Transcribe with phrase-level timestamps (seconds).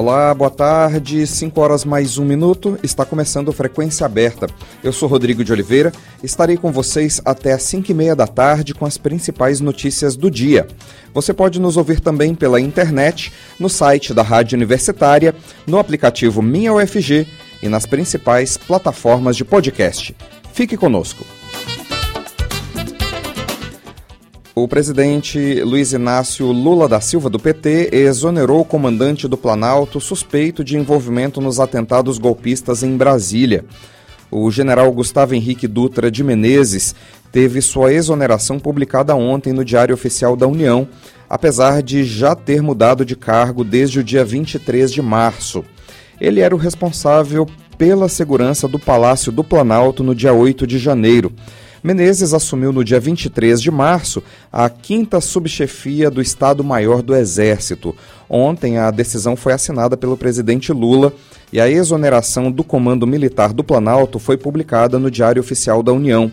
[0.00, 1.26] Olá, boa tarde.
[1.26, 2.78] 5 horas mais um minuto.
[2.82, 4.46] Está começando Frequência Aberta.
[4.82, 5.92] Eu sou Rodrigo de Oliveira.
[6.22, 10.30] Estarei com vocês até às 5 e meia da tarde com as principais notícias do
[10.30, 10.66] dia.
[11.12, 15.34] Você pode nos ouvir também pela internet, no site da Rádio Universitária,
[15.66, 17.26] no aplicativo Minha UFG
[17.62, 20.16] e nas principais plataformas de podcast.
[20.54, 21.26] Fique conosco.
[24.62, 30.62] O presidente Luiz Inácio Lula da Silva, do PT, exonerou o comandante do Planalto suspeito
[30.62, 33.64] de envolvimento nos atentados golpistas em Brasília.
[34.30, 36.94] O general Gustavo Henrique Dutra de Menezes
[37.32, 40.86] teve sua exoneração publicada ontem no Diário Oficial da União,
[41.26, 45.64] apesar de já ter mudado de cargo desde o dia 23 de março.
[46.20, 47.46] Ele era o responsável
[47.78, 51.32] pela segurança do Palácio do Planalto no dia 8 de janeiro.
[51.82, 57.96] Menezes assumiu no dia 23 de março a quinta subchefia do Estado-Maior do Exército.
[58.28, 61.10] Ontem, a decisão foi assinada pelo presidente Lula
[61.50, 66.30] e a exoneração do Comando Militar do Planalto foi publicada no Diário Oficial da União.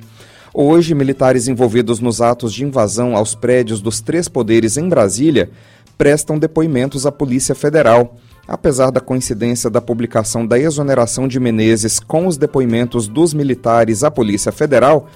[0.54, 5.50] Hoje, militares envolvidos nos atos de invasão aos prédios dos três poderes em Brasília
[5.98, 8.18] prestam depoimentos à Polícia Federal.
[8.46, 14.12] Apesar da coincidência da publicação da exoneração de Menezes com os depoimentos dos militares à
[14.12, 15.10] Polícia Federal,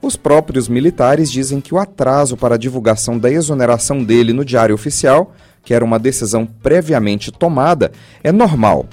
[0.00, 4.74] os próprios militares dizem que o atraso para a divulgação da exoneração dele no Diário
[4.74, 8.86] Oficial, que era uma decisão previamente tomada, é normal.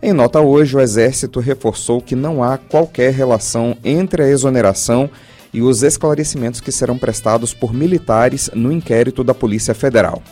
[0.00, 5.10] Em nota hoje, o Exército reforçou que não há qualquer relação entre a exoneração
[5.52, 10.22] e os esclarecimentos que serão prestados por militares no inquérito da Polícia Federal.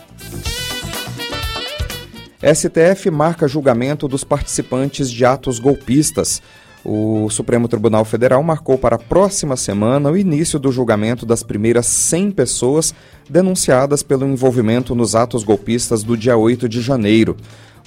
[2.41, 6.41] STF marca julgamento dos participantes de atos golpistas.
[6.83, 11.85] O Supremo Tribunal Federal marcou para a próxima semana o início do julgamento das primeiras
[11.85, 12.93] 100 pessoas
[13.29, 17.37] denunciadas pelo envolvimento nos atos golpistas do dia 8 de janeiro.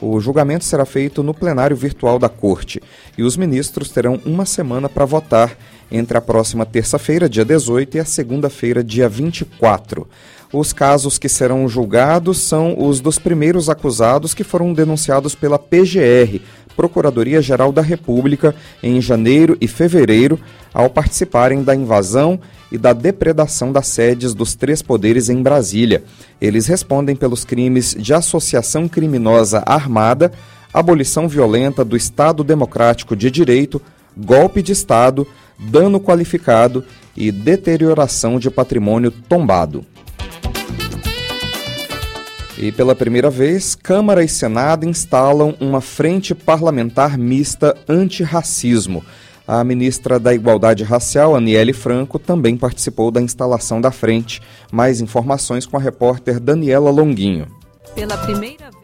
[0.01, 2.81] O julgamento será feito no plenário virtual da Corte
[3.19, 5.57] e os ministros terão uma semana para votar
[5.91, 10.09] entre a próxima terça-feira, dia 18, e a segunda-feira, dia 24.
[10.53, 16.41] Os casos que serão julgados são os dos primeiros acusados que foram denunciados pela PGR,
[16.77, 20.39] Procuradoria-Geral da República, em janeiro e fevereiro,
[20.73, 22.41] ao participarem da invasão
[22.71, 26.03] e da depredação das sedes dos três poderes em Brasília.
[26.41, 30.33] Eles respondem pelos crimes de associação criminosa armada,
[30.73, 33.81] abolição violenta do Estado Democrático de Direito,
[34.17, 35.27] golpe de Estado,
[35.59, 36.85] dano qualificado
[37.17, 39.87] e deterioração de patrimônio tombado.
[42.57, 49.05] E pela primeira vez, Câmara e Senado instalam uma frente parlamentar mista antirracismo.
[49.47, 54.41] A ministra da Igualdade Racial, Aniele Franco, também participou da instalação da frente.
[54.73, 57.47] Mais informações com a repórter Daniela Longuinho.
[57.95, 58.84] Pela primeira vez.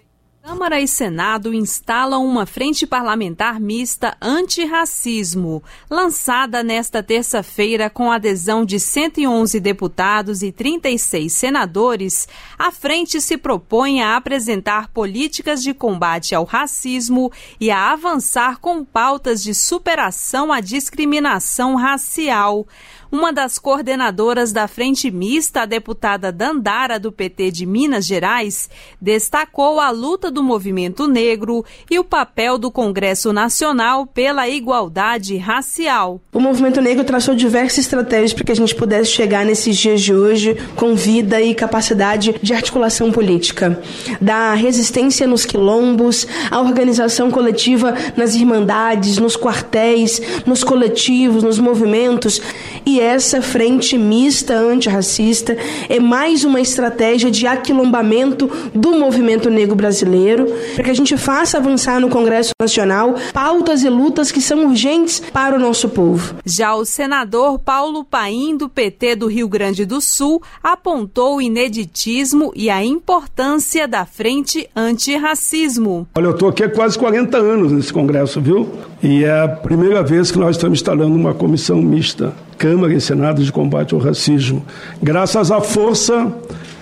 [0.50, 8.80] Câmara e Senado instalam uma frente parlamentar mista antirracismo, lançada nesta terça-feira com adesão de
[8.80, 12.26] 111 deputados e 36 senadores.
[12.58, 17.30] A frente se propõe a apresentar políticas de combate ao racismo
[17.60, 22.66] e a avançar com pautas de superação à discriminação racial.
[23.12, 29.80] Uma das coordenadoras da Frente Mista, a deputada Dandara, do PT de Minas Gerais, destacou
[29.80, 36.20] a luta do movimento negro e o papel do Congresso Nacional pela igualdade racial.
[36.32, 40.14] O movimento negro traçou diversas estratégias para que a gente pudesse chegar nesses dias de
[40.14, 43.82] hoje com vida e capacidade de articulação política.
[44.20, 52.40] Da resistência nos quilombos, a organização coletiva nas irmandades, nos quartéis, nos coletivos, nos movimentos
[52.86, 55.56] e essa frente mista antirracista
[55.88, 61.56] é mais uma estratégia de aquilombamento do movimento negro brasileiro, para que a gente faça
[61.56, 66.36] avançar no Congresso Nacional pautas e lutas que são urgentes para o nosso povo.
[66.44, 72.52] Já o senador Paulo Paim, do PT do Rio Grande do Sul, apontou o ineditismo
[72.54, 76.06] e a importância da frente antirracismo.
[76.14, 78.68] Olha, eu estou aqui há quase 40 anos nesse Congresso, viu?
[79.02, 83.42] E é a primeira vez que nós estamos instalando uma comissão mista Câmara e Senado
[83.42, 84.62] de combate ao racismo.
[85.02, 86.30] Graças à força,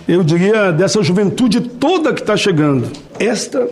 [0.09, 2.89] eu diria, dessa juventude toda que está chegando.
[3.17, 3.65] Esta,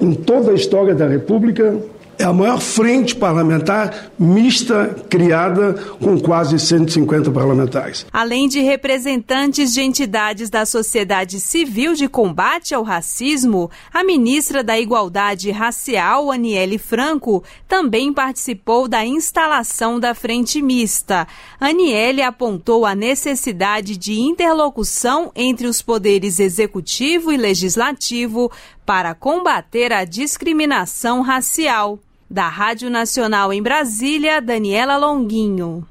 [0.00, 1.76] em toda a história da República,
[2.18, 8.04] é a maior frente parlamentar mista criada com quase 150 parlamentares.
[8.12, 14.78] Além de representantes de entidades da sociedade civil de combate ao racismo, a ministra da
[14.78, 21.26] Igualdade Racial, Aniele Franco, também participou da instalação da frente mista.
[21.60, 28.50] Aniele apontou a necessidade de interlocução entre os poderes executivo e legislativo
[28.84, 32.00] para combater a discriminação racial.
[32.30, 35.86] Da Rádio Nacional em Brasília, Daniela Longuinho.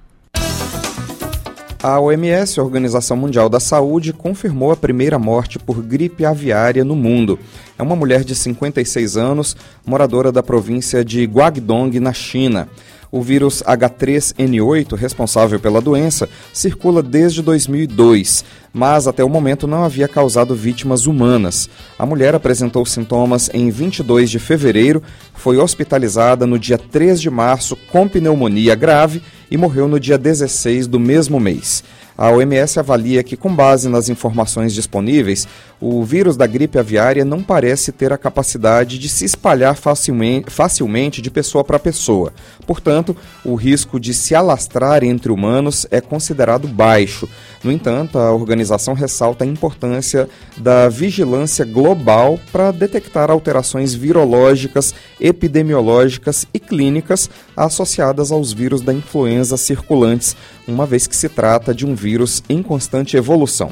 [1.81, 6.95] A OMS, a Organização Mundial da Saúde, confirmou a primeira morte por gripe aviária no
[6.95, 7.39] mundo.
[7.75, 12.69] É uma mulher de 56 anos, moradora da província de Guangdong, na China.
[13.11, 18.43] O vírus H3N8, responsável pela doença, circula desde 2002,
[18.73, 21.69] mas até o momento não havia causado vítimas humanas.
[21.97, 25.01] A mulher apresentou sintomas em 22 de fevereiro,
[25.33, 30.87] foi hospitalizada no dia 3 de março com pneumonia grave e morreu no dia 16
[30.87, 31.83] do mesmo mês.
[32.17, 35.47] A OMS avalia que, com base nas informações disponíveis,
[35.79, 41.29] o vírus da gripe aviária não parece ter a capacidade de se espalhar facilmente, de
[41.29, 42.33] pessoa para pessoa.
[42.65, 43.15] Portanto,
[43.45, 47.29] o risco de se alastrar entre humanos é considerado baixo.
[47.63, 50.27] No entanto, a organização ressalta a importância
[50.57, 59.57] da vigilância global para detectar alterações virológicas, epidemiológicas e clínicas associadas aos vírus da influenza
[59.57, 60.35] circulantes,
[60.67, 63.71] uma vez que se trata de um vírus em constante evolução.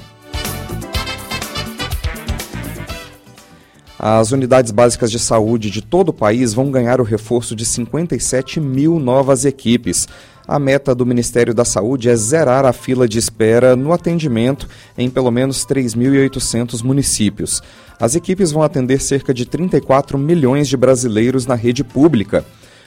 [3.97, 8.59] As unidades básicas de saúde de todo o país vão ganhar o reforço de 57
[8.59, 10.07] mil novas equipes.
[10.47, 15.09] A meta do Ministério da Saúde é zerar a fila de espera no atendimento em
[15.09, 17.63] pelo menos 3.800 municípios.
[18.00, 22.45] As equipes vão atender cerca de 34 milhões de brasileiros na rede pública.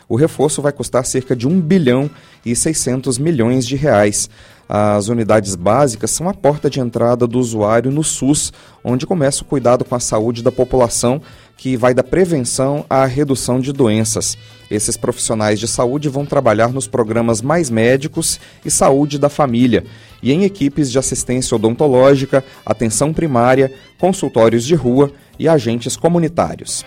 [0.08, 2.10] O reforço vai custar cerca de 1 bilhão
[2.44, 4.30] e 600 milhões de reais.
[4.68, 8.52] As unidades básicas são a porta de entrada do usuário no SUS,
[8.84, 11.20] onde começa o cuidado com a saúde da população,
[11.56, 14.36] que vai da prevenção à redução de doenças.
[14.70, 19.84] Esses profissionais de saúde vão trabalhar nos programas Mais Médicos e Saúde da Família
[20.22, 26.84] e em equipes de assistência odontológica, atenção primária, consultórios de rua e agentes comunitários.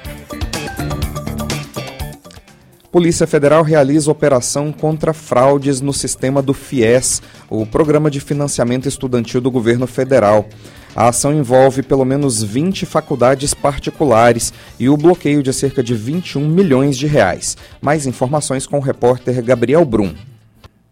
[2.92, 9.40] Polícia Federal realiza operação contra fraudes no sistema do FIES, o Programa de Financiamento Estudantil
[9.40, 10.46] do Governo Federal.
[10.94, 16.46] A ação envolve pelo menos 20 faculdades particulares e o bloqueio de cerca de 21
[16.46, 17.56] milhões de reais.
[17.82, 20.14] Mais informações com o repórter Gabriel Brum.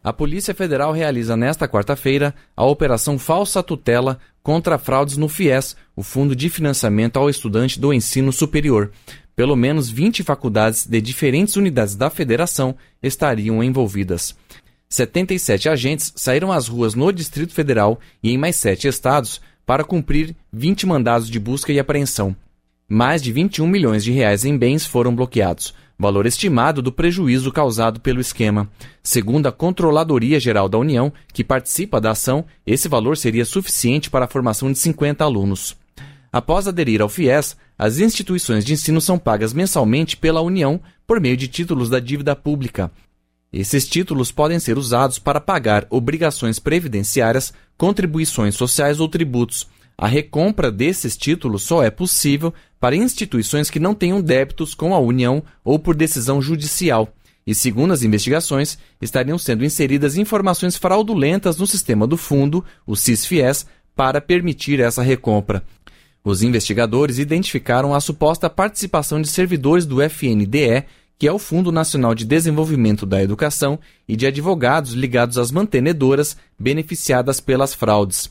[0.01, 6.01] A Polícia Federal realiza nesta quarta-feira a Operação Falsa Tutela contra fraudes no FIES, o
[6.01, 8.89] Fundo de Financiamento ao Estudante do Ensino Superior.
[9.39, 14.35] Pelo menos 20 faculdades de diferentes unidades da federação estariam envolvidas.
[14.89, 20.35] 77 agentes saíram às ruas no Distrito Federal e em mais sete estados para cumprir
[20.51, 22.35] 20 mandados de busca e apreensão.
[22.85, 28.01] Mais de 21 milhões de reais em bens foram bloqueados, valor estimado do prejuízo causado
[28.01, 28.69] pelo esquema.
[29.01, 34.25] Segundo a Controladoria Geral da União, que participa da ação, esse valor seria suficiente para
[34.25, 35.77] a formação de 50 alunos.
[36.29, 41.37] Após aderir ao FIES, as instituições de ensino são pagas mensalmente pela União por meio
[41.37, 42.91] de títulos da dívida pública.
[43.53, 49.65] Esses títulos podem ser usados para pagar obrigações previdenciárias, contribuições sociais ou tributos.
[49.97, 54.99] A recompra desses títulos só é possível para instituições que não tenham débitos com a
[54.99, 57.07] União ou por decisão judicial.
[57.47, 63.65] E, segundo as investigações, estariam sendo inseridas informações fraudulentas no sistema do fundo, o CISFIES,
[63.95, 65.63] para permitir essa recompra.
[66.23, 70.85] Os investigadores identificaram a suposta participação de servidores do FNDE,
[71.17, 76.37] que é o Fundo Nacional de Desenvolvimento da Educação, e de advogados ligados às mantenedoras
[76.57, 78.29] beneficiadas pelas fraudes.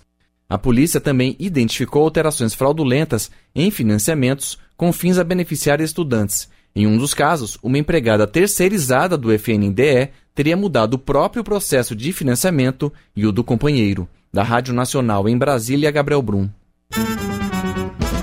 [0.48, 6.48] A polícia também identificou alterações fraudulentas em financiamentos com fins a beneficiar estudantes.
[6.74, 12.12] Em um dos casos, uma empregada terceirizada do FNDE teria mudado o próprio processo de
[12.12, 14.08] financiamento e o do companheiro.
[14.32, 16.48] Da Rádio Nacional em Brasília, Gabriel Brum.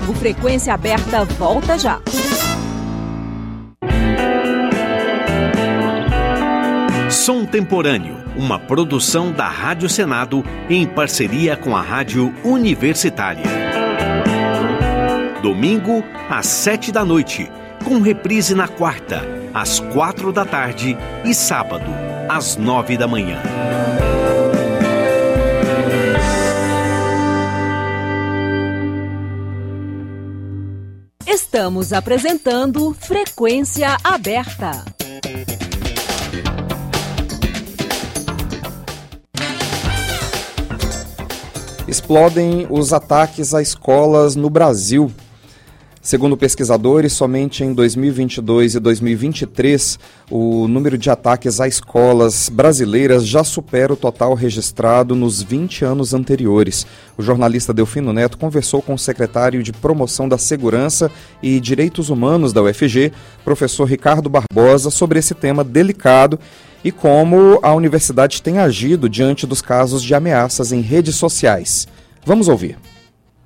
[0.08, 2.00] O Frequência Aberta volta já.
[7.10, 13.42] Som Temporâneo, uma produção da Rádio Senado em parceria com a Rádio Universitária.
[15.42, 17.50] Domingo, às sete da noite,
[17.84, 19.22] com reprise na quarta,
[19.52, 21.90] às quatro da tarde e sábado,
[22.28, 23.42] às nove da manhã.
[31.56, 34.84] Estamos apresentando Frequência Aberta.
[41.88, 45.10] Explodem os ataques a escolas no Brasil.
[46.06, 49.98] Segundo pesquisadores, somente em 2022 e 2023,
[50.30, 56.14] o número de ataques a escolas brasileiras já supera o total registrado nos 20 anos
[56.14, 56.86] anteriores.
[57.18, 61.10] O jornalista Delfino Neto conversou com o secretário de Promoção da Segurança
[61.42, 63.10] e Direitos Humanos da UFG,
[63.42, 66.38] professor Ricardo Barbosa, sobre esse tema delicado
[66.84, 71.88] e como a universidade tem agido diante dos casos de ameaças em redes sociais.
[72.24, 72.78] Vamos ouvir.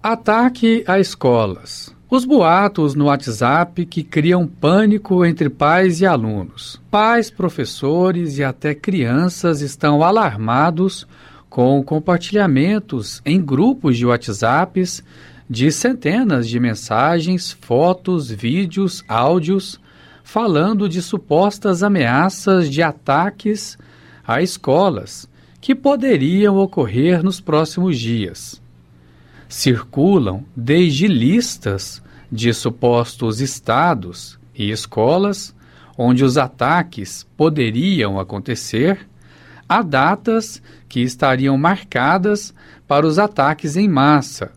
[0.02, 1.98] Ataque a escolas.
[2.10, 6.82] Os boatos no WhatsApp que criam pânico entre pais e alunos.
[6.90, 11.06] Pais, professores e até crianças estão alarmados
[11.48, 15.04] com compartilhamentos em grupos de WhatsApps
[15.48, 19.80] de centenas de mensagens, fotos, vídeos, áudios
[20.24, 23.78] falando de supostas ameaças de ataques
[24.26, 28.59] a escolas que poderiam ocorrer nos próximos dias
[29.50, 35.54] circulam desde listas de supostos estados e escolas
[35.98, 39.06] onde os ataques poderiam acontecer,
[39.68, 42.54] a datas que estariam marcadas
[42.88, 44.52] para os ataques em massa,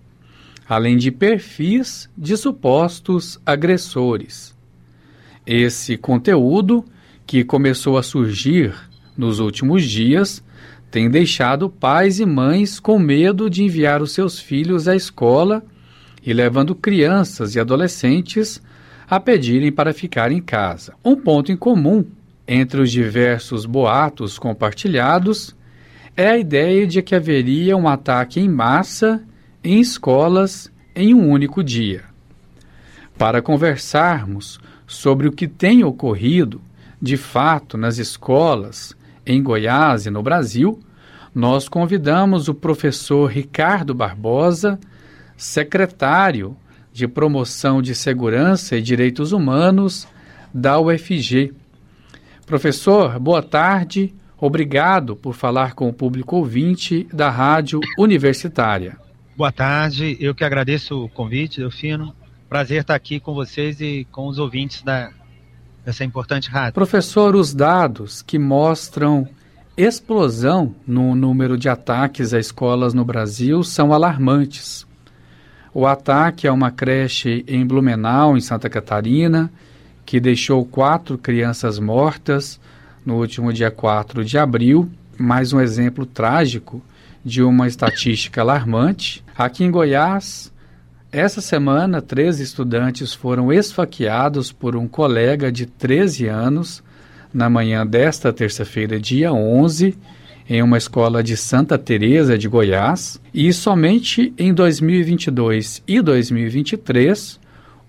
[0.70, 4.56] além de perfis de supostos agressores.
[5.46, 6.86] Esse conteúdo,
[7.26, 8.74] que começou a surgir
[9.18, 10.44] nos últimos dias,
[10.94, 15.64] tem deixado pais e mães com medo de enviar os seus filhos à escola
[16.24, 18.62] e levando crianças e adolescentes
[19.10, 20.94] a pedirem para ficar em casa.
[21.04, 22.06] Um ponto em comum
[22.48, 25.56] entre os diversos boatos compartilhados
[26.16, 29.24] é a ideia de que haveria um ataque em massa
[29.64, 32.04] em escolas em um único dia.
[33.18, 36.62] Para conversarmos sobre o que tem ocorrido
[37.02, 40.80] de fato nas escolas em Goiás e no Brasil,
[41.34, 44.80] nós convidamos o professor Ricardo Barbosa,
[45.36, 46.56] secretário
[46.92, 50.08] de Promoção de Segurança e Direitos Humanos
[50.53, 51.53] da UFG.
[52.46, 54.13] Professor, boa tarde.
[54.38, 58.98] Obrigado por falar com o público ouvinte da Rádio Universitária.
[59.36, 62.13] Boa tarde, eu que agradeço o convite, Delfino.
[62.48, 65.12] Prazer estar aqui com vocês e com os ouvintes da,
[65.86, 66.74] dessa importante rádio.
[66.74, 69.28] Professor, os dados que mostram
[69.75, 74.86] explosão no número de ataques a escolas no Brasil são alarmantes.
[75.74, 79.52] O ataque a uma creche em Blumenau, em Santa Catarina,
[80.06, 82.60] que deixou quatro crianças mortas
[83.04, 86.82] no último dia 4 de abril, mais um exemplo trágico
[87.25, 89.24] de uma estatística alarmante.
[89.36, 90.53] Aqui em Goiás,
[91.13, 96.84] essa semana, três estudantes foram esfaqueados por um colega de 13 anos
[97.32, 99.96] na manhã desta terça-feira, dia 11,
[100.50, 107.39] em uma escola de Santa Teresa de Goiás, e somente em 2022 e 2023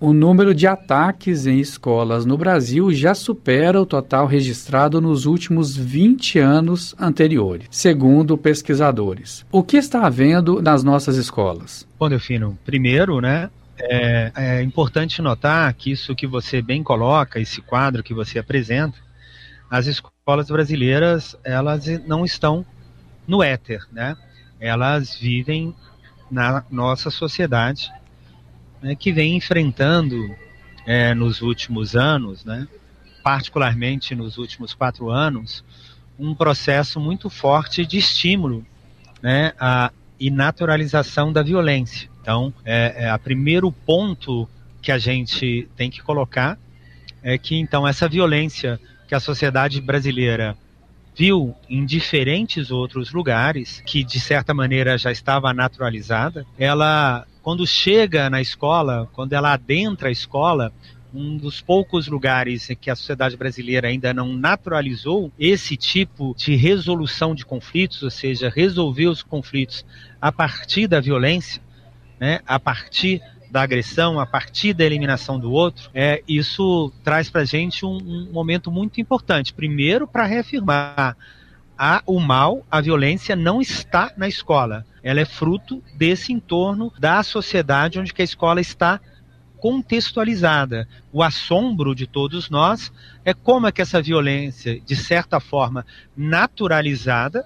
[0.05, 5.75] o número de ataques em escolas no Brasil já supera o total registrado nos últimos
[5.75, 9.47] 20 anos anteriores, segundo pesquisadores.
[9.51, 11.89] O que está havendo nas nossas escolas?
[11.99, 17.63] Bom, Delfino, primeiro, né, é, é importante notar que isso que você bem coloca, esse
[17.63, 18.99] quadro que você apresenta,
[19.71, 22.65] as escolas brasileiras, elas não estão
[23.27, 24.15] no éter, né?
[24.61, 25.75] Elas vivem
[26.31, 27.91] na nossa sociedade
[28.85, 30.37] né, que vem enfrentando
[30.87, 32.69] é, nos últimos anos, né,
[33.23, 35.65] particularmente nos últimos quatro anos,
[36.19, 38.65] um processo muito forte de estímulo
[39.23, 39.55] né,
[40.21, 42.11] e naturalização da violência.
[42.21, 44.47] Então, é, é a primeiro ponto
[44.83, 46.59] que a gente tem que colocar
[47.23, 50.55] é que então essa violência que a sociedade brasileira
[51.17, 58.31] viu em diferentes outros lugares, que de certa maneira já estava naturalizada, ela quando chega
[58.31, 60.73] na escola, quando ela adentra a escola,
[61.13, 66.57] um dos poucos lugares em que a sociedade brasileira ainda não naturalizou esse tipo de
[66.57, 69.85] resolução de conflitos, ou seja, resolver os conflitos
[70.19, 71.63] a partir da violência,
[72.19, 73.21] né, a partir
[73.51, 77.99] da agressão, a partir da eliminação do outro, é, isso traz para a gente um,
[77.99, 79.53] um momento muito importante.
[79.53, 81.15] Primeiro, para reafirmar
[81.79, 84.87] a, o mal, a violência não está na escola.
[85.03, 89.01] Ela é fruto desse entorno da sociedade onde a escola está
[89.59, 90.87] contextualizada.
[91.13, 92.93] O assombro de todos nós
[93.25, 97.45] é como é que essa violência, de certa forma, naturalizada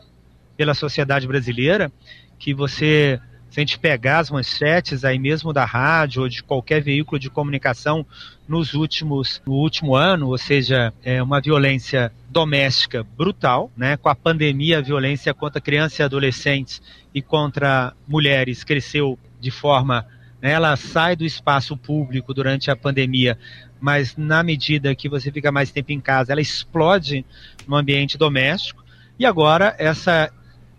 [0.57, 1.93] pela sociedade brasileira,
[2.39, 3.21] que você
[3.51, 7.31] Se a gente pegar as manchetes aí mesmo da rádio ou de qualquer veículo de
[7.31, 8.05] comunicação
[8.47, 13.97] nos últimos, no último ano, ou seja, é uma violência doméstica brutal, né?
[13.97, 16.83] Com a pandemia, a violência contra crianças e adolescentes
[17.15, 20.07] e contra mulheres cresceu de forma
[20.41, 23.39] né, ela sai do espaço público durante a pandemia,
[23.81, 27.25] mas na medida que você fica mais tempo em casa, ela explode
[27.67, 28.85] no ambiente doméstico.
[29.19, 30.33] E agora essa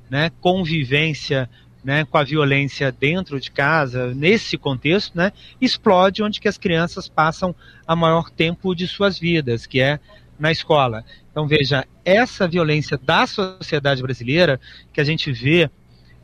[0.09, 1.49] né, convivência
[1.83, 5.31] né, com a violência dentro de casa, nesse contexto, né,
[5.61, 7.55] explode onde que as crianças passam
[7.87, 9.99] a maior tempo de suas vidas, que é
[10.37, 11.03] na escola.
[11.31, 14.59] Então veja, essa violência da sociedade brasileira
[14.91, 15.69] que a gente vê,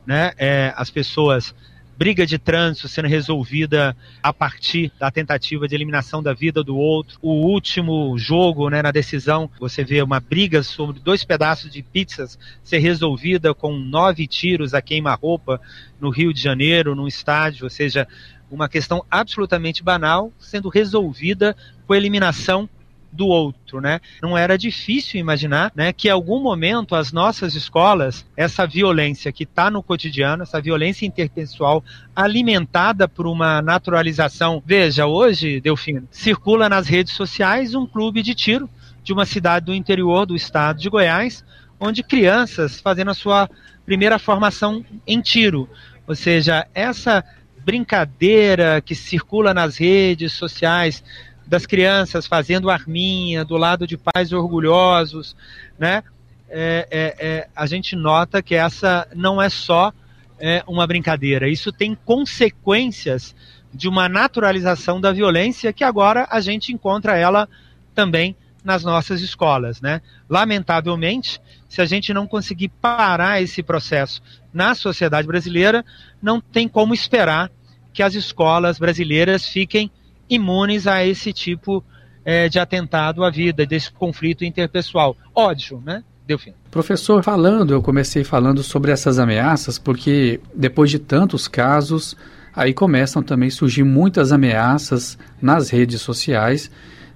[0.06, 1.54] né, é, as pessoas
[1.96, 7.18] briga de trânsito sendo resolvida a partir da tentativa de eliminação da vida do outro.
[7.22, 12.38] O último jogo, né, na decisão, você vê uma briga sobre dois pedaços de pizzas
[12.62, 15.60] ser resolvida com nove tiros a queima-roupa
[16.00, 18.06] no Rio de Janeiro, num estádio, ou seja,
[18.50, 22.68] uma questão absolutamente banal sendo resolvida com a eliminação
[23.16, 24.00] do outro, né?
[24.22, 29.44] Não era difícil imaginar, né, que em algum momento as nossas escolas, essa violência que
[29.44, 31.82] está no cotidiano, essa violência interpessoal
[32.14, 34.62] alimentada por uma naturalização.
[34.64, 38.68] Veja, hoje, Delfino, circula nas redes sociais um clube de tiro
[39.02, 41.44] de uma cidade do interior do estado de Goiás,
[41.80, 43.48] onde crianças fazendo a sua
[43.84, 45.68] primeira formação em tiro.
[46.06, 47.24] Ou seja, essa
[47.64, 51.02] brincadeira que circula nas redes sociais
[51.46, 55.36] das crianças fazendo arminha do lado de pais orgulhosos,
[55.78, 56.02] né?
[56.48, 59.92] É, é, é, a gente nota que essa não é só
[60.38, 61.48] é, uma brincadeira.
[61.48, 63.34] Isso tem consequências
[63.72, 67.48] de uma naturalização da violência que agora a gente encontra ela
[67.94, 70.00] também nas nossas escolas, né?
[70.28, 74.20] Lamentavelmente, se a gente não conseguir parar esse processo
[74.52, 75.84] na sociedade brasileira,
[76.20, 77.50] não tem como esperar
[77.92, 79.90] que as escolas brasileiras fiquem
[80.28, 81.84] imunes a esse tipo
[82.24, 85.16] é, de atentado à vida, desse conflito interpessoal.
[85.34, 86.02] Ódio, né?
[86.26, 86.52] Deu fim.
[86.70, 92.16] Professor, falando, eu comecei falando sobre essas ameaças, porque depois de tantos casos,
[92.54, 96.70] aí começam também a surgir muitas ameaças nas redes sociais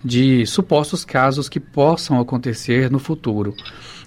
[0.05, 3.55] de supostos casos que possam acontecer no futuro.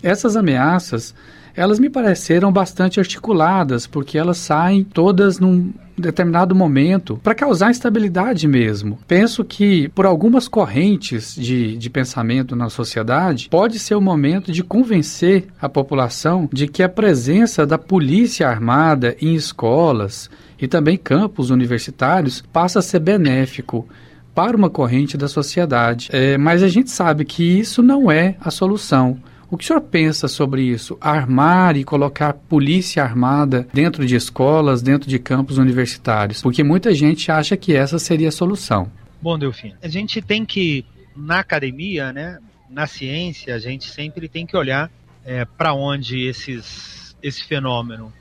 [0.02, 1.14] Essas ameaças,
[1.56, 8.48] elas me pareceram bastante articuladas, porque elas saem todas num determinado momento para causar instabilidade
[8.48, 8.98] mesmo.
[9.08, 14.64] Penso que, por algumas correntes de, de pensamento na sociedade, pode ser o momento de
[14.64, 20.30] convencer a população de que a presença da polícia armada em escolas
[20.60, 23.88] e também campos universitários passa a ser benéfico
[24.34, 26.10] para uma corrente da sociedade.
[26.12, 29.20] É, mas a gente sabe que isso não é a solução.
[29.50, 30.98] O que o senhor pensa sobre isso?
[31.00, 36.42] Armar e colocar polícia armada dentro de escolas, dentro de campos universitários?
[36.42, 38.92] Porque muita gente acha que essa seria a solução.
[39.22, 40.84] Bom, Delfim, a gente tem que,
[41.16, 44.90] na academia, né, na ciência, a gente sempre tem que olhar
[45.24, 48.12] é, para onde esses, esse fenômeno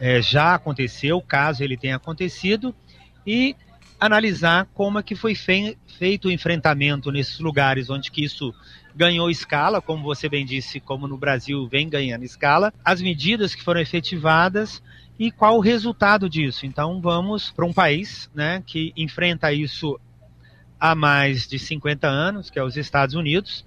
[0.00, 2.74] é, já aconteceu, caso ele tenha acontecido,
[3.26, 3.54] e
[3.98, 8.54] analisar como é que foi feito o enfrentamento nesses lugares onde que isso
[8.94, 13.62] ganhou escala, como você bem disse, como no Brasil vem ganhando escala, as medidas que
[13.62, 14.82] foram efetivadas
[15.18, 16.66] e qual o resultado disso.
[16.66, 19.98] Então vamos para um país né, que enfrenta isso
[20.78, 23.64] há mais de 50 anos, que é os Estados Unidos,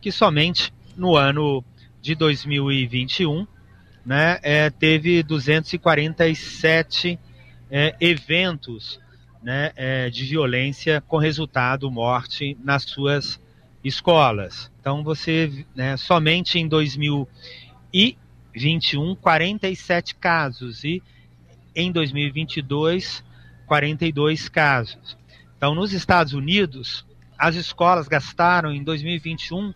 [0.00, 1.64] que somente no ano
[2.00, 3.46] de 2021
[4.04, 7.18] né, é, teve 247
[7.70, 9.00] é, eventos
[9.44, 13.38] né, é, de violência com resultado morte nas suas
[13.84, 14.72] escolas.
[14.80, 21.02] Então você, né, somente em 2021, 47 casos e
[21.76, 23.22] em 2022,
[23.66, 25.18] 42 casos.
[25.56, 27.04] Então, nos Estados Unidos,
[27.38, 29.74] as escolas gastaram em 2021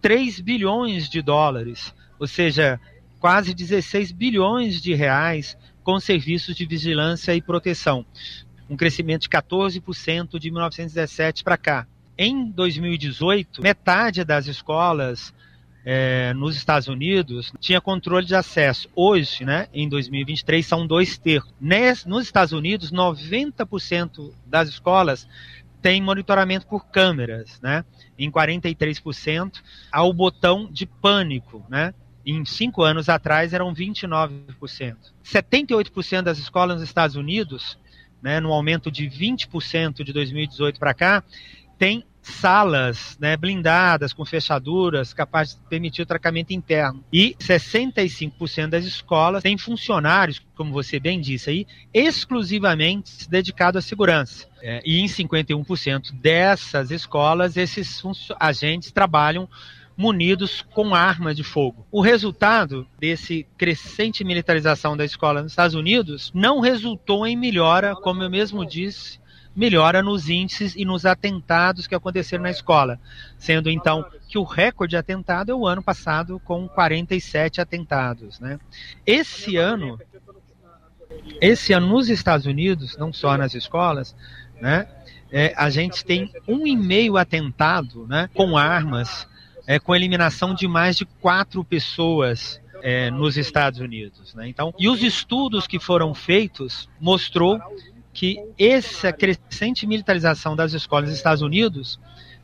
[0.00, 2.80] 3 bilhões de dólares, ou seja,
[3.18, 8.06] quase 16 bilhões de reais com serviços de vigilância e proteção.
[8.68, 11.86] Um crescimento de 14% de 1917 para cá.
[12.16, 15.32] Em 2018, metade das escolas
[15.84, 18.90] é, nos Estados Unidos tinha controle de acesso.
[18.94, 21.52] Hoje, né, em 2023, são dois terços.
[22.04, 25.26] nos Estados Unidos, 90% das escolas
[25.80, 27.84] têm monitoramento por câmeras, né?
[28.18, 31.94] Em 43% há o botão de pânico, né?
[32.26, 34.96] Em cinco anos atrás eram 29%.
[35.24, 37.78] 78% das escolas nos Estados Unidos,
[38.22, 41.22] né, no aumento de 20% de 2018 para cá,
[41.78, 47.02] tem salas né, blindadas, com fechaduras, capazes de permitir o tratamento interno.
[47.12, 54.46] E 65% das escolas têm funcionários, como você bem disse aí, exclusivamente dedicados à segurança.
[54.60, 58.02] É, e em 51% dessas escolas, esses
[58.38, 59.48] agentes trabalham
[59.98, 61.84] munidos com armas de fogo.
[61.90, 68.22] O resultado desse crescente militarização da escola nos Estados Unidos não resultou em melhora, como
[68.22, 69.18] eu mesmo disse,
[69.56, 73.00] melhora nos índices e nos atentados que aconteceram na escola,
[73.36, 78.60] sendo então que o recorde de atentado é o ano passado com 47 atentados, né?
[79.04, 79.98] Esse ano,
[81.40, 84.14] esse ano nos Estados Unidos, não só nas escolas,
[84.60, 84.86] né?
[85.32, 88.30] É, a gente tem um e meio atentado, né?
[88.32, 89.26] Com armas,
[89.68, 94.34] é, com eliminação de mais de quatro pessoas é, nos Estados Unidos.
[94.34, 94.48] Né?
[94.48, 97.60] Então, e os estudos que foram feitos mostrou
[98.14, 102.00] que essa crescente militarização das escolas nos Estados Unidos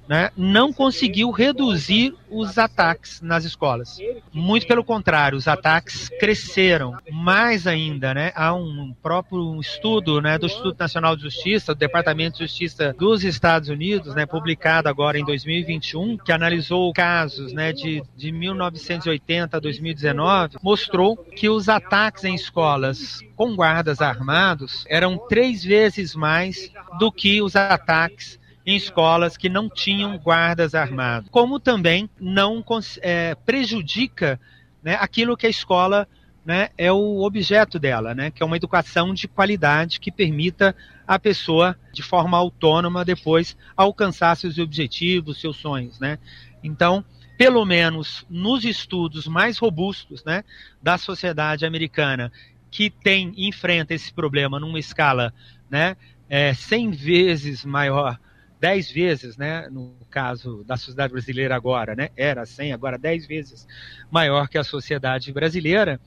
[0.09, 3.99] né, não conseguiu reduzir os ataques nas escolas.
[4.33, 6.97] Muito pelo contrário, os ataques cresceram.
[7.11, 12.39] Mais ainda, né, há um próprio estudo né, do Instituto Nacional de Justiça, do Departamento
[12.39, 18.03] de Justiça dos Estados Unidos, né, publicado agora em 2021, que analisou casos né, de,
[18.17, 25.65] de 1980 a 2019, mostrou que os ataques em escolas com guardas armados eram três
[25.65, 32.09] vezes mais do que os ataques em escolas que não tinham guardas armados, como também
[32.19, 32.65] não
[33.03, 34.41] é, prejudica
[34.83, 36.09] né, aquilo que a escola
[36.45, 40.75] né, é o objeto dela, né, que é uma educação de qualidade que permita
[41.07, 45.99] a pessoa, de forma autônoma, depois alcançar seus objetivos, seus sonhos.
[45.99, 46.19] Né?
[46.63, 47.05] Então,
[47.37, 50.45] pelo menos nos estudos mais robustos né,
[50.83, 52.31] da sociedade americana,
[52.71, 55.33] que tem enfrenta esse problema numa escala
[55.71, 55.97] né,
[56.29, 58.19] é, 100 vezes maior
[58.65, 63.69] 10 vezes, né, no caso da sociedade brasileira agora, né, era 100, agora 10 vezes
[64.11, 66.01] maior que a sociedade brasileira,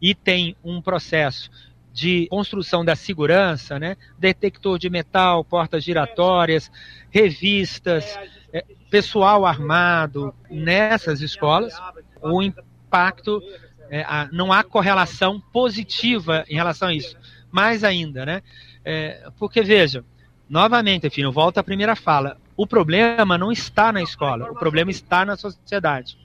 [0.00, 1.50] e tem um processo
[1.92, 6.70] de construção da segurança, né, detector de metal, portas giratórias,
[7.10, 8.16] revistas,
[8.52, 11.74] é, pessoal armado nessas escolas,
[12.22, 13.42] o impacto,
[13.90, 17.16] é, a, não há correlação positiva em relação a isso.
[17.50, 18.40] Mais ainda, né,
[18.84, 20.04] é, porque veja,
[20.48, 22.36] Novamente, filho, volta à primeira fala.
[22.56, 26.16] O problema não está na escola, o problema está na sociedade.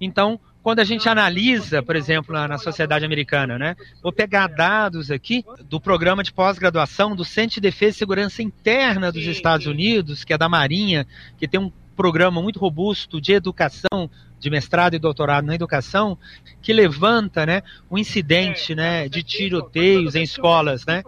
[0.00, 3.76] Então, quando a gente analisa, por exemplo, na, na sociedade americana, né?
[4.02, 9.12] Vou pegar dados aqui do programa de pós-graduação do Centro de Defesa e Segurança Interna
[9.12, 11.06] dos Estados Unidos, que é da Marinha,
[11.38, 16.16] que tem um programa muito robusto de educação, de mestrado e doutorado na educação,
[16.62, 21.02] que levanta, né, o incidente, né, de tiroteios em escolas, né,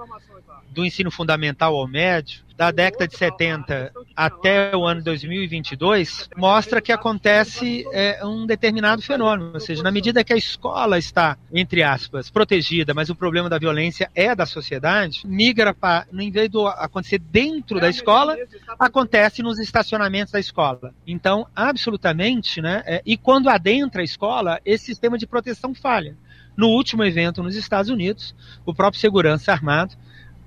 [0.71, 6.93] do ensino fundamental ao médio, da década de 70 até o ano 2022, mostra que
[6.93, 9.53] acontece é, um determinado fenômeno.
[9.55, 13.59] Ou seja, na medida que a escola está, entre aspas, protegida, mas o problema da
[13.59, 18.37] violência é da sociedade, migra para, em vez de acontecer dentro da escola,
[18.79, 20.93] acontece nos estacionamentos da escola.
[21.07, 22.83] Então, absolutamente, né?
[22.85, 26.15] É, e quando adentra a escola, esse sistema de proteção falha.
[26.55, 28.35] No último evento nos Estados Unidos,
[28.67, 29.95] o próprio segurança armado,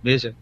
[0.03, 0.35] veja,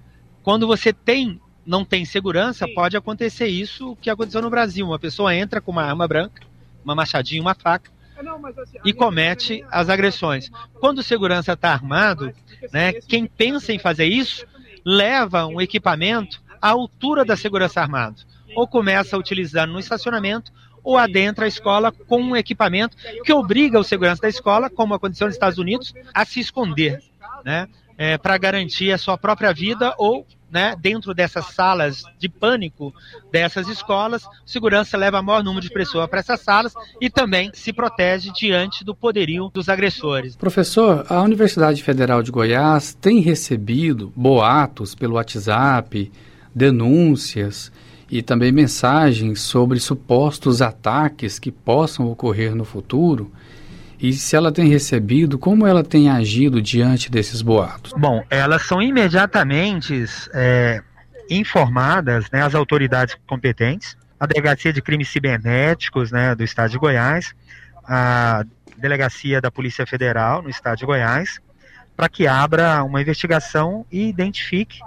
[0.44, 2.74] quando você tem não tem segurança, Sim.
[2.74, 4.86] pode acontecer isso que aconteceu no Brasil.
[4.86, 6.42] Uma pessoa entra com uma arma branca,
[6.84, 10.50] uma machadinha, uma faca, é, não, assim, e comete as agressões.
[10.80, 12.34] Quando o segurança está armado,
[12.74, 14.46] né, quem pensa em fazer isso
[14.84, 18.22] leva um equipamento à altura da segurança armado.
[18.56, 20.52] Ou começa a utilizar no estacionamento,
[20.84, 25.28] ou adentra a escola com um equipamento que obriga o segurança da escola, como aconteceu
[25.28, 27.00] nos Estados Unidos, a se esconder,
[27.46, 27.68] né,
[28.02, 32.92] é, para garantir a sua própria vida ou né, dentro dessas salas de pânico
[33.32, 38.32] dessas escolas, segurança leva maior número de pessoas para essas salas e também se protege
[38.32, 40.36] diante do poderio dos agressores.
[40.36, 46.12] Professor, a Universidade Federal de Goiás tem recebido boatos pelo WhatsApp,
[46.56, 47.72] denúncias
[48.10, 53.32] e também mensagens sobre supostos ataques que possam ocorrer no futuro
[54.02, 57.94] e se ela tem recebido, como ela tem agido diante desses boatos?
[57.96, 60.82] Bom, elas são imediatamente é,
[61.30, 67.36] informadas, né, as autoridades competentes, a Delegacia de Crimes Cibernéticos né, do Estado de Goiás,
[67.84, 68.44] a
[68.76, 71.40] Delegacia da Polícia Federal no Estado de Goiás,
[71.96, 74.80] para que abra uma investigação e identifique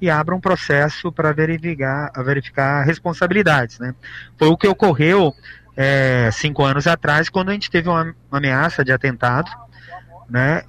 [0.00, 3.78] e abra um processo para verificar, verificar responsabilidades.
[3.78, 3.94] Né?
[4.36, 5.32] Foi o que ocorreu
[5.80, 9.48] é, cinco anos atrás, quando a gente teve uma, uma ameaça de atentado
[10.28, 10.64] né,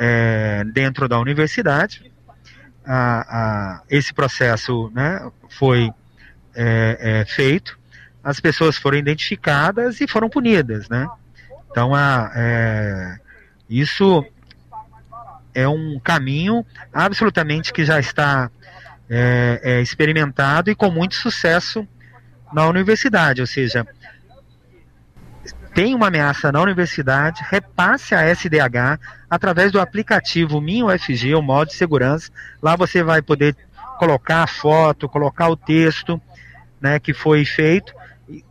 [0.00, 2.10] é, dentro da universidade.
[2.86, 5.90] A, a, esse processo né, foi
[6.54, 7.78] é, é, feito
[8.24, 11.06] as pessoas foram identificadas e foram punidas, né?
[11.70, 13.18] Então, a, é,
[13.68, 14.24] isso
[15.52, 18.50] é um caminho absolutamente que já está
[19.10, 21.86] é, é, experimentado e com muito sucesso
[22.50, 23.86] na universidade, ou seja,
[25.74, 31.74] tem uma ameaça na universidade, repasse a SDH através do aplicativo MinUFG, o modo de
[31.74, 32.30] segurança.
[32.62, 33.56] Lá você vai poder
[33.98, 36.20] colocar a foto, colocar o texto
[36.80, 37.92] né, que foi feito,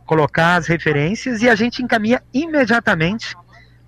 [0.04, 3.34] colocar as referências e a gente encaminha imediatamente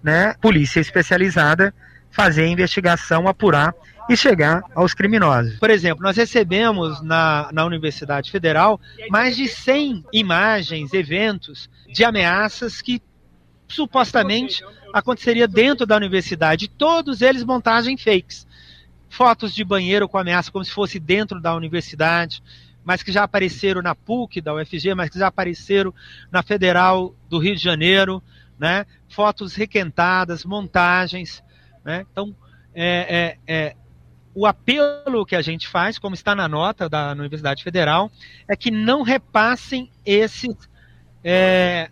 [0.03, 1.75] né, polícia especializada
[2.11, 3.75] fazer a investigação, apurar
[4.09, 5.59] e chegar aos criminosos.
[5.59, 12.81] Por exemplo, nós recebemos na, na Universidade Federal mais de 100 imagens, eventos de ameaças
[12.81, 13.03] que
[13.69, 16.69] supostamente aconteceria dentro da universidade.
[16.69, 18.47] Todos eles montagem fakes.
[19.09, 22.43] Fotos de banheiro com ameaça como se fosse dentro da universidade,
[22.85, 25.95] mas que já apareceram na PUC da UFG, mas que já apareceram
[26.31, 28.23] na Federal do Rio de Janeiro,
[28.59, 28.87] né?
[29.09, 31.43] Fotos requentadas, montagens,
[31.85, 32.07] né?
[32.11, 32.35] Então,
[32.75, 33.77] é, é, é,
[34.35, 38.11] o apelo que a gente faz, como está na nota da Universidade Federal,
[38.47, 40.55] é que não repassem esses
[41.25, 41.91] é,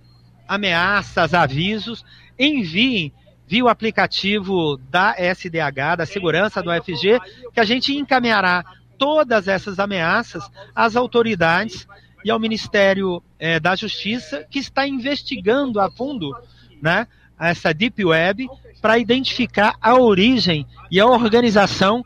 [0.54, 2.04] ameaças, avisos,
[2.38, 3.12] enviem
[3.46, 7.20] via o aplicativo da SDH, da segurança do UFG,
[7.52, 8.64] que a gente encaminhará
[8.96, 11.86] todas essas ameaças às autoridades
[12.24, 16.34] e ao Ministério é, da Justiça, que está investigando a fundo
[16.80, 17.06] né,
[17.38, 18.48] essa Deep Web
[18.80, 22.04] para identificar a origem e a organização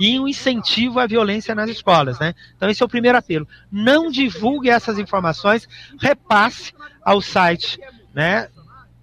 [0.00, 2.18] e um incentivo à violência nas escolas.
[2.18, 2.34] Né?
[2.56, 3.46] Então, esse é o primeiro apelo.
[3.70, 5.68] Não divulgue essas informações,
[6.00, 6.72] repasse
[7.04, 7.78] ao site
[8.14, 8.48] né,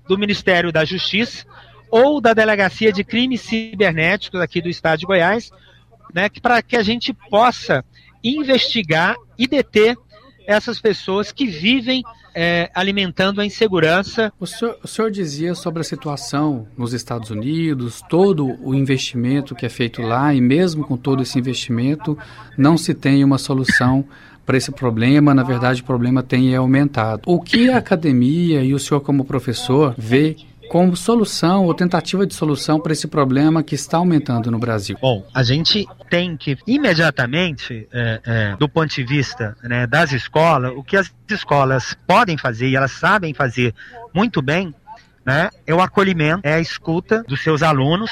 [0.08, 1.46] do Ministério da Justiça
[1.92, 5.52] ou da Delegacia de Crimes Cibernéticos aqui do Estado de Goiás,
[6.12, 7.86] né, para que a gente possa
[8.24, 9.96] investigar e deter
[10.48, 12.04] essas pessoas que vivem
[12.40, 14.32] é, alimentando a insegurança.
[14.40, 19.66] O senhor, o senhor, dizia sobre a situação nos Estados Unidos, todo o investimento que
[19.66, 22.16] é feito lá, e mesmo com todo esse investimento,
[22.56, 24.06] não se tem uma solução
[24.46, 27.24] para esse problema, na verdade o problema tem aumentado.
[27.26, 30.38] O que a academia e o senhor como professor vê
[30.70, 34.98] como solução ou tentativa de solução para esse problema que está aumentando no Brasil?
[35.02, 40.74] Bom, a gente tem que imediatamente, é, é, do ponto de vista né, das escolas,
[40.76, 43.74] o que as escolas podem fazer e elas sabem fazer
[44.14, 44.74] muito bem,
[45.26, 48.12] né, é o acolhimento, é a escuta dos seus alunos.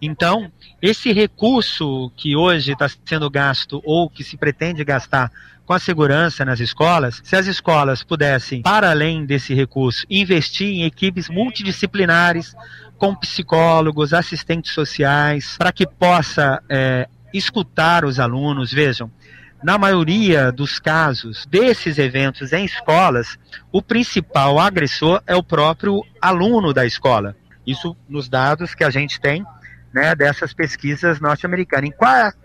[0.00, 5.30] Então, esse recurso que hoje está sendo gasto ou que se pretende gastar
[5.66, 10.84] com a segurança nas escolas, se as escolas pudessem, para além desse recurso, investir em
[10.84, 12.54] equipes multidisciplinares,
[12.98, 18.72] com psicólogos, assistentes sociais, para que possa é, escutar os alunos.
[18.72, 19.10] Vejam,
[19.62, 23.38] na maioria dos casos desses eventos em escolas,
[23.70, 27.36] o principal agressor é o próprio aluno da escola.
[27.66, 29.44] Isso nos dados que a gente tem
[29.92, 31.88] né, dessas pesquisas norte-americanas.
[31.88, 31.92] Em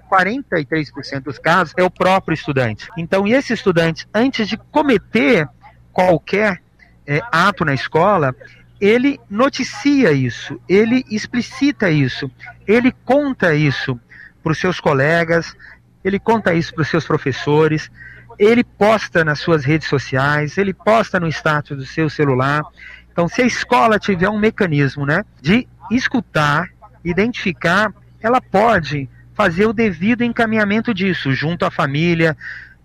[0.07, 2.87] 43% dos casos é o próprio estudante.
[2.97, 5.47] Então, esse estudante, antes de cometer
[5.91, 6.61] qualquer
[7.05, 8.35] é, ato na escola,
[8.79, 12.29] ele noticia isso, ele explicita isso,
[12.67, 13.99] ele conta isso
[14.43, 15.55] para os seus colegas,
[16.03, 17.89] ele conta isso para os seus professores,
[18.37, 22.63] ele posta nas suas redes sociais, ele posta no status do seu celular.
[23.11, 26.69] Então, se a escola tiver um mecanismo né, de escutar
[27.03, 32.35] identificar, ela pode fazer o devido encaminhamento disso, junto à família,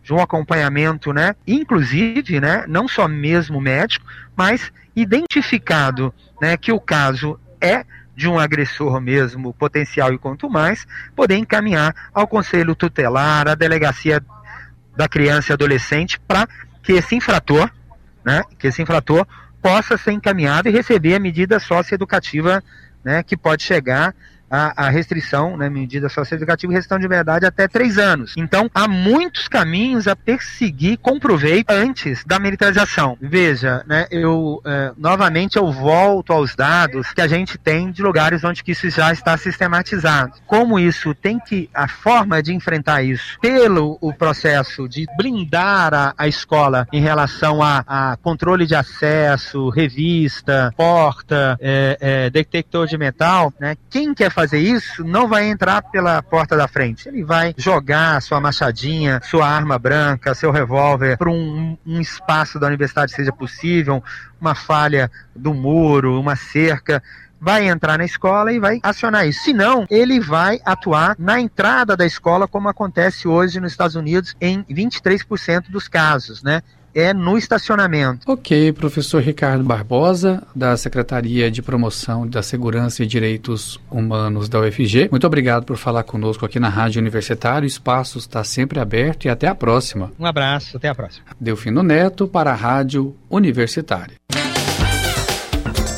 [0.04, 1.34] de um acompanhamento, né?
[1.46, 4.04] Inclusive, né, não só mesmo médico,
[4.36, 10.86] mas identificado, né, que o caso é de um agressor mesmo potencial e quanto mais,
[11.16, 14.22] poder encaminhar ao conselho tutelar, à delegacia
[14.94, 16.46] da criança e adolescente para
[16.82, 17.70] que esse infrator,
[18.22, 19.26] né, que esse infrator
[19.62, 22.62] possa ser encaminhado e receber a medida socioeducativa
[23.02, 24.14] né, que pode chegar
[24.52, 28.34] a, a restrição, né, medida socioeducativa e restrição de verdade até três anos.
[28.36, 33.16] Então, há muitos caminhos a perseguir com proveito antes da militarização.
[33.20, 38.44] Veja, né, eu é, novamente eu volto aos dados que a gente tem de lugares
[38.44, 40.34] onde isso já está sistematizado.
[40.46, 46.14] Como isso tem que a forma de enfrentar isso pelo o processo de blindar a,
[46.18, 52.98] a escola em relação a, a, controle de acesso, revista, porta, é, é, detector de
[52.98, 53.76] metal, né?
[53.88, 57.08] Quem quer fazer fazer isso, não vai entrar pela porta da frente.
[57.08, 62.66] Ele vai jogar sua machadinha, sua arma branca, seu revólver para um, um espaço da
[62.66, 64.02] universidade seja possível,
[64.40, 67.00] uma falha do muro, uma cerca
[67.40, 69.42] vai entrar na escola e vai acionar isso.
[69.42, 74.36] Se não, ele vai atuar na entrada da escola, como acontece hoje nos Estados Unidos
[74.40, 76.62] em 23% dos casos, né?
[76.94, 78.30] É no estacionamento.
[78.30, 85.08] Ok, professor Ricardo Barbosa, da Secretaria de Promoção da Segurança e Direitos Humanos da UFG.
[85.10, 87.64] Muito obrigado por falar conosco aqui na Rádio Universitária.
[87.64, 90.12] O espaço está sempre aberto e até a próxima.
[90.18, 91.26] Um abraço, até a próxima.
[91.40, 94.16] Delfino Neto para a Rádio Universitária.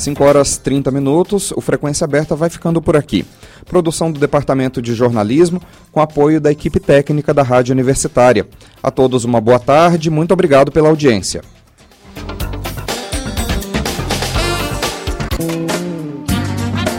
[0.04, 3.24] 5 horas 30 minutos, o Frequência Aberta vai ficando por aqui.
[3.64, 8.46] Produção do Departamento de Jornalismo, com apoio da equipe técnica da Rádio Universitária.
[8.82, 11.40] A todos uma boa tarde, muito obrigado pela audiência.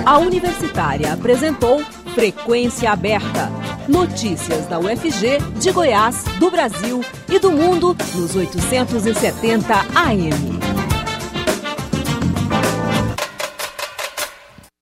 [0.04, 1.84] A Universitária apresentou
[2.16, 3.52] Frequência Aberta.
[3.88, 10.55] Notícias da UFG, de Goiás, do Brasil e do mundo nos 870 AM.